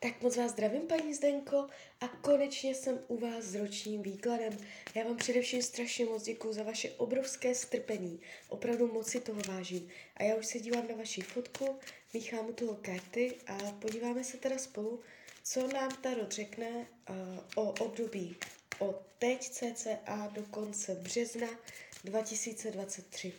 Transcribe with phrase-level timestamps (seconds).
[0.00, 1.66] Tak moc vás zdravím, paní Zdenko,
[2.00, 4.58] a konečně jsem u vás s ročním výkladem.
[4.94, 8.20] Já vám především strašně moc děkuji za vaše obrovské strpení.
[8.48, 9.88] Opravdu moc si toho vážím.
[10.16, 11.78] A já už se dívám na vaši fotku,
[12.14, 15.00] míchám u toho karty a podíváme se teda spolu,
[15.42, 16.68] co nám Tarot řekne
[17.10, 17.16] uh,
[17.56, 18.36] o období
[18.78, 21.48] od teď cca do konce března
[22.04, 23.32] 2023.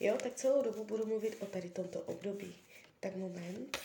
[0.00, 2.56] Jo, tak celou dobu budu mluvit o tady tomto období.
[3.00, 3.78] Tak moment.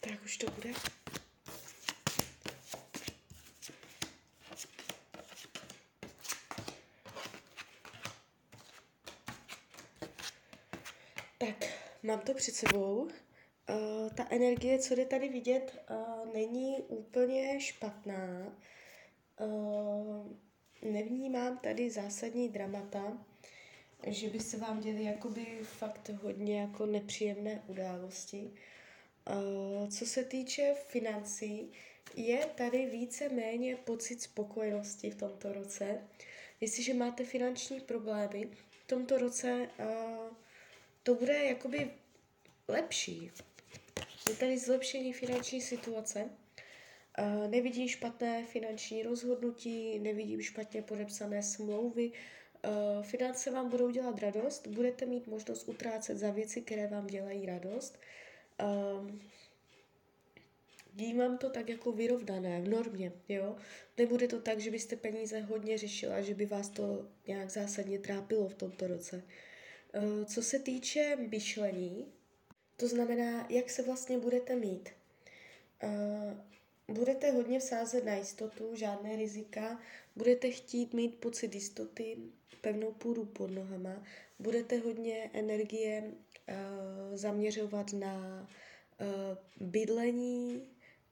[0.00, 0.72] Tak už to bude.
[11.38, 11.64] Tak,
[12.02, 13.02] mám to před sebou.
[13.02, 13.10] Uh,
[14.14, 18.56] ta energie, co jde tady vidět, uh, není úplně špatná.
[19.40, 20.32] Uh,
[20.82, 23.26] nevnímám tady zásadní dramata,
[24.06, 28.50] že by se vám děly jakoby fakt hodně jako nepříjemné události.
[29.28, 31.72] Uh, co se týče financí,
[32.16, 36.00] je tady více méně pocit spokojenosti v tomto roce.
[36.60, 40.36] Jestliže máte finanční problémy, v tomto roce uh,
[41.02, 41.90] to bude jakoby
[42.68, 43.30] lepší.
[44.28, 46.24] Je tady zlepšení finanční situace.
[46.24, 52.12] Uh, nevidím špatné finanční rozhodnutí, nevidím špatně podepsané smlouvy.
[52.12, 57.46] Uh, finance vám budou dělat radost, budete mít možnost utrácet za věci, které vám dělají
[57.46, 57.98] radost.
[58.64, 59.20] Um,
[60.94, 63.56] vnímám to tak jako vyrovnané, v normě, jo.
[63.98, 68.48] Nebude to tak, že byste peníze hodně řešila, že by vás to nějak zásadně trápilo
[68.48, 69.22] v tomto roce.
[69.94, 72.06] Uh, co se týče myšlení,
[72.76, 74.88] to znamená, jak se vlastně budete mít.
[75.82, 79.80] Uh, budete hodně vsázet na jistotu, žádné rizika,
[80.16, 82.16] budete chtít mít pocit jistoty,
[82.60, 84.02] pevnou půdu pod nohama,
[84.38, 86.12] budete hodně energie
[87.14, 88.48] zaměřovat na
[89.00, 90.68] uh, bydlení,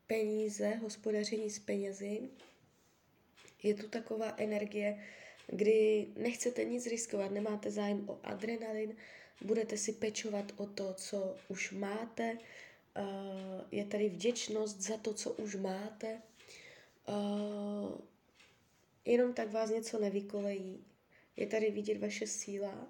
[0.06, 2.20] peníze, hospodaření s penězi.
[3.62, 5.04] Je tu taková energie,
[5.46, 8.96] kdy nechcete nic riskovat, nemáte zájem o adrenalin,
[9.44, 15.32] budete si pečovat o to, co už máte, uh, je tady vděčnost za to, co
[15.32, 16.22] už máte,
[19.04, 20.84] jenom tak vás něco nevykolejí,
[21.36, 22.88] je tady vidět vaše síla,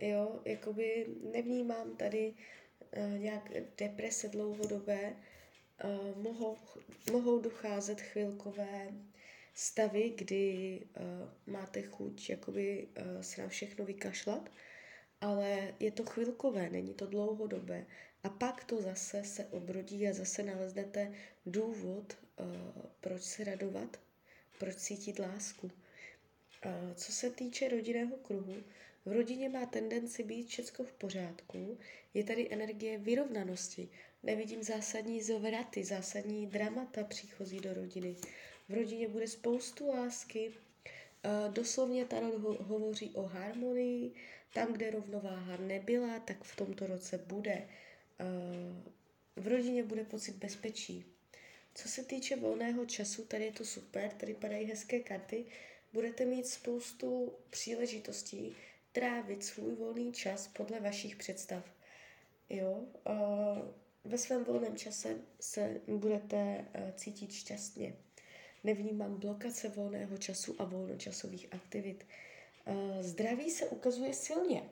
[0.00, 2.34] jo, jakoby nevnímám tady
[2.96, 5.16] uh, nějak deprese dlouhodobé,
[5.84, 6.56] uh, mohou,
[7.12, 8.88] mohou docházet chvilkové
[9.54, 14.50] stavy, kdy uh, máte chuť jakoby uh, se na všechno vykašlat,
[15.20, 17.86] ale je to chvilkové, není to dlouhodobé.
[18.22, 21.12] A pak to zase se obrodí a zase naleznete
[21.46, 22.46] důvod, uh,
[23.00, 24.00] proč se radovat,
[24.58, 25.66] proč cítit lásku.
[25.66, 28.56] Uh, co se týče rodinného kruhu,
[29.04, 31.78] v rodině má tendenci být všechno v pořádku,
[32.14, 33.88] je tady energie vyrovnanosti,
[34.22, 38.16] nevidím zásadní zvraty, zásadní dramata příchozí do rodiny.
[38.68, 40.52] V rodině bude spoustu lásky,
[41.48, 44.12] doslovně Tarot ho- hovoří o harmonii,
[44.54, 47.68] tam, kde rovnováha nebyla, tak v tomto roce bude.
[49.36, 51.04] v rodině bude pocit bezpečí.
[51.74, 55.44] Co se týče volného času, tady je to super, tady padají hezké karty,
[55.92, 58.56] budete mít spoustu příležitostí
[58.92, 61.64] trávit svůj volný čas podle vašich představ.
[62.48, 62.84] Jo,
[64.04, 66.64] ve svém volném čase se budete
[66.96, 67.94] cítit šťastně
[68.64, 72.06] nevnímám blokace volného času a volnočasových aktivit.
[72.66, 74.62] Eh, zdraví se ukazuje silně.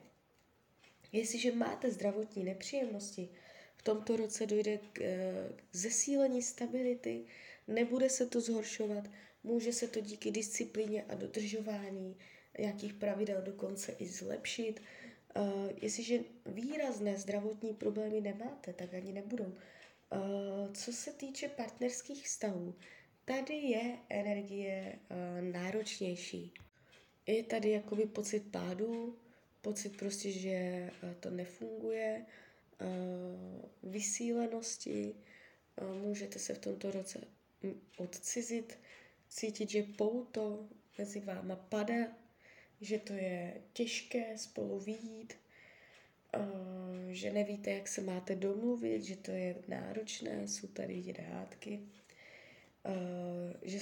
[1.11, 3.29] Jestliže máte zdravotní nepříjemnosti,
[3.77, 7.25] v tomto roce dojde eh, k zesílení stability,
[7.67, 9.09] nebude se to zhoršovat,
[9.43, 12.17] může se to díky disciplíně a dodržování
[12.59, 14.81] nějakých pravidel dokonce i zlepšit.
[15.37, 19.45] Uh, jestliže výrazné zdravotní problémy nemáte, tak ani nebudou.
[19.45, 22.75] Uh, co se týče partnerských vztahů,
[23.25, 26.53] tady je energie uh, náročnější.
[27.27, 29.17] Je tady jakoby pocit pádu,
[29.61, 32.25] pocit prostě, že to nefunguje,
[33.83, 35.15] vysílenosti,
[36.01, 37.19] můžete se v tomto roce
[37.97, 38.79] odcizit,
[39.27, 40.67] cítit, že pouto
[40.97, 42.07] mezi váma padá,
[42.81, 45.33] že to je těžké spolu výjít,
[47.09, 51.79] že nevíte, jak se máte domluvit, že to je náročné, jsou tady hádky.
[52.85, 53.79] Eh, že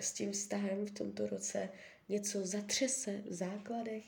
[0.00, 1.68] s, tím vztahem v tomto roce
[2.08, 4.04] něco zatřese v základech.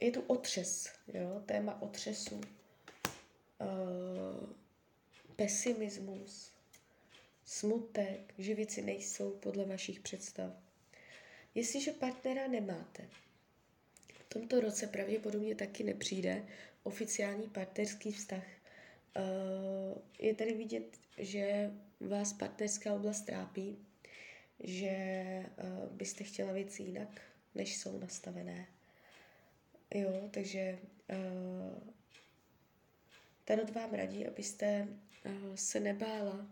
[0.00, 2.40] Je tu otřes, jo, téma otřesu,
[5.36, 6.52] pesimismus,
[7.44, 10.52] smutek, že věci nejsou podle vašich představ.
[11.54, 13.08] Jestliže partnera nemáte,
[14.12, 16.44] v tomto roce pravděpodobně taky nepřijde
[16.82, 18.44] oficiální partnerský vztah.
[19.16, 19.20] Eh,
[20.18, 21.70] je tady vidět, že
[22.00, 23.78] vás partnerská oblast trápí,
[24.58, 25.52] že eh,
[25.90, 27.20] byste chtěla věci jinak,
[27.54, 28.66] než jsou nastavené.
[29.94, 31.90] Jo, takže uh,
[33.50, 34.88] Tarot vám radí, abyste
[35.54, 36.46] se nebála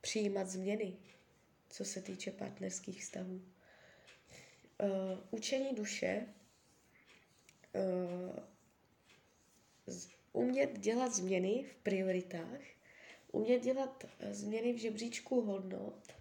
[0.00, 0.96] přijímat změny,
[1.70, 3.53] co se týče partnerských vztahů.
[4.82, 6.26] Uh, učení duše,
[7.74, 8.38] uh,
[10.32, 12.60] umět dělat změny v prioritách,
[13.32, 16.14] umět dělat změny v žebříčku hodnot,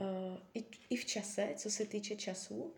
[0.00, 0.06] uh,
[0.54, 2.74] i, i v čase, co se týče času,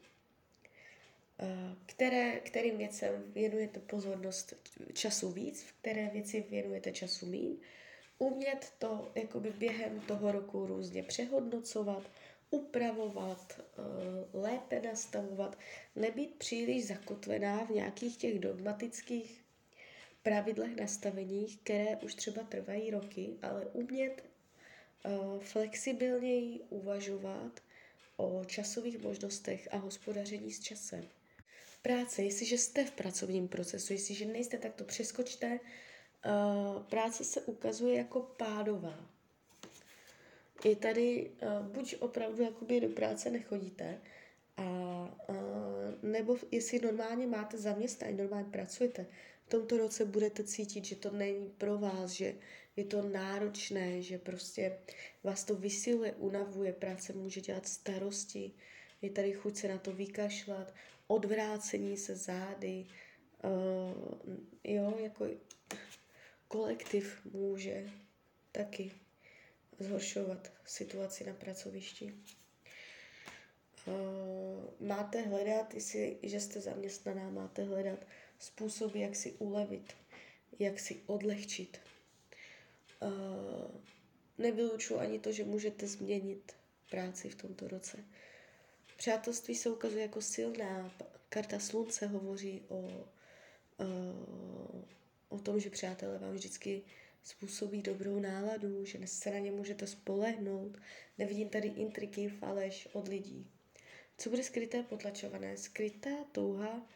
[1.87, 4.55] které, kterým věcem věnujete pozornost
[4.93, 7.56] času víc, v které věci věnujete času míň,
[8.19, 12.11] umět to jakoby během toho roku různě přehodnocovat,
[12.50, 13.83] upravovat, eh,
[14.33, 15.59] lépe nastavovat,
[15.97, 19.45] nebýt příliš zakotvená v nějakých těch dogmatických
[20.23, 24.25] pravidlech nastaveních, které už třeba trvají roky, ale umět
[25.05, 25.11] eh,
[25.41, 27.61] flexibilněji uvažovat
[28.17, 31.09] o časových možnostech a hospodaření s časem
[31.83, 35.61] práce, jestliže jste v pracovním procesu, jestliže nejste, tak to přeskočte.
[36.27, 39.11] Uh, práce se ukazuje jako pádová.
[40.64, 44.00] Je tady, uh, buď opravdu jakoby do práce nechodíte,
[44.56, 44.62] a,
[45.28, 45.37] uh,
[46.02, 49.06] nebo jestli normálně máte zaměstnání, normálně pracujete,
[49.46, 52.34] v tomto roce budete cítit, že to není pro vás, že
[52.76, 54.78] je to náročné, že prostě
[55.25, 58.52] vás to vysiluje, unavuje, práce může dělat starosti,
[59.02, 60.75] je tady chuť se na to vykašlat,
[61.06, 62.87] odvrácení se zády,
[63.44, 64.34] uh,
[64.64, 65.26] jo, jako
[66.49, 67.90] kolektiv může
[68.52, 68.93] taky
[69.78, 72.14] zhoršovat situaci na pracovišti.
[73.86, 73.94] Uh,
[74.88, 77.98] máte hledat, jestli, že jste zaměstnaná, máte hledat
[78.38, 79.92] způsoby, jak si ulevit,
[80.58, 81.78] jak si odlehčit.
[83.02, 83.70] Uh,
[84.38, 86.52] nevylučuji ani to, že můžete změnit
[86.90, 87.98] práci v tomto roce.
[88.96, 90.92] Přátelství se ukazuje jako silná.
[91.28, 93.04] Karta slunce hovoří o, o,
[95.28, 96.82] o tom, že přátelé vám vždycky
[97.23, 100.79] způsobí dobrou náladu, že se na ně můžete spolehnout.
[101.19, 103.47] Nevidím tady intriky, faleš od lidí.
[104.19, 105.56] Co bude skryté potlačované?
[105.56, 106.87] Skrytá touha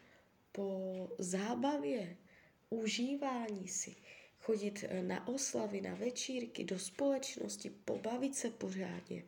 [0.51, 2.17] po zábavě,
[2.69, 3.95] užívání si,
[4.39, 9.23] chodit na oslavy, na večírky, do společnosti, pobavit se pořádně,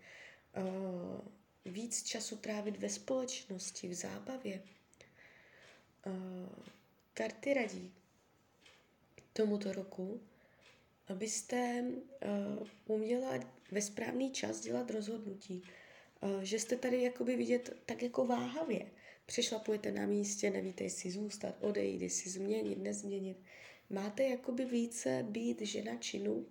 [0.57, 1.21] uh,
[1.65, 4.61] víc času trávit ve společnosti, v zábavě.
[6.05, 6.49] Uh,
[7.13, 7.93] karty radí
[9.33, 10.21] tomuto roku,
[11.07, 13.39] abyste uh, uměla
[13.71, 15.63] ve správný čas dělat rozhodnutí.
[16.21, 18.85] Uh, že jste tady jakoby vidět tak jako váhavě.
[19.25, 23.37] Přešlapujete na místě, nevíte, jestli zůstat, odejít, jestli změnit, nezměnit.
[23.89, 26.45] Máte jakoby více být žena činu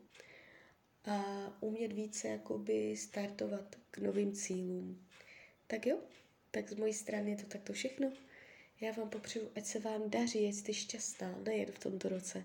[1.04, 1.22] a
[1.60, 5.06] umět více jakoby startovat k novým cílům.
[5.66, 5.98] Tak jo,
[6.50, 8.12] tak z mojí strany je to takto všechno.
[8.80, 12.44] Já vám popřeju, ať se vám daří, ať jste šťastná, nejen v tomto roce.